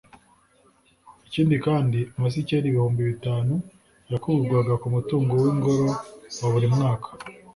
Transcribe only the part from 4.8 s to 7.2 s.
ku mutungo w'ingoro wa buri mwaka